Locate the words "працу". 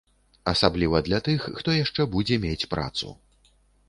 2.73-3.13